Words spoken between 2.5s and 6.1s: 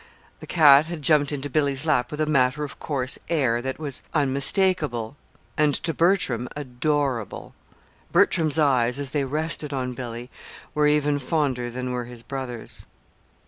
of course air that was unmistakable and to